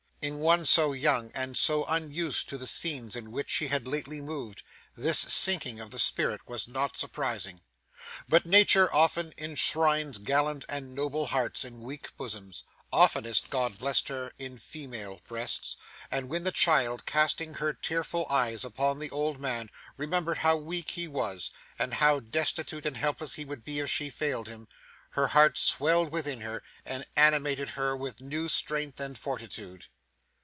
In 0.23 0.37
one 0.37 0.65
so 0.65 0.93
young, 0.93 1.31
and 1.33 1.57
so 1.57 1.83
unused 1.85 2.47
to 2.49 2.57
the 2.59 2.67
scenes 2.67 3.15
in 3.15 3.31
which 3.31 3.49
she 3.49 3.69
had 3.69 3.87
lately 3.87 4.21
moved, 4.21 4.61
this 4.95 5.17
sinking 5.17 5.79
of 5.79 5.89
the 5.89 5.97
spirit 5.97 6.47
was 6.47 6.67
not 6.67 6.95
surprising. 6.95 7.61
But, 8.29 8.45
Nature 8.45 8.93
often 8.93 9.33
enshrines 9.39 10.19
gallant 10.19 10.63
and 10.69 10.93
noble 10.93 11.25
hearts 11.25 11.65
in 11.65 11.81
weak 11.81 12.15
bosoms 12.17 12.63
oftenest, 12.91 13.49
God 13.49 13.79
bless 13.79 14.03
her, 14.09 14.31
in 14.37 14.59
female 14.59 15.21
breasts 15.27 15.75
and 16.11 16.29
when 16.29 16.43
the 16.43 16.51
child, 16.51 17.07
casting 17.07 17.55
her 17.55 17.73
tearful 17.73 18.27
eyes 18.29 18.63
upon 18.63 18.99
the 18.99 19.09
old 19.09 19.39
man, 19.39 19.71
remembered 19.97 20.37
how 20.37 20.55
weak 20.55 20.91
he 20.91 21.07
was, 21.07 21.49
and 21.79 21.95
how 21.95 22.19
destitute 22.19 22.85
and 22.85 22.97
helpless 22.97 23.33
he 23.33 23.43
would 23.43 23.63
be 23.63 23.79
if 23.79 23.89
she 23.89 24.11
failed 24.11 24.47
him, 24.47 24.67
her 25.09 25.29
heart 25.29 25.57
swelled 25.57 26.11
within 26.11 26.41
her, 26.41 26.61
and 26.85 27.07
animated 27.15 27.69
her 27.69 27.97
with 27.97 28.21
new 28.21 28.47
strength 28.47 28.99
and 28.99 29.17
fortitude. 29.17 29.87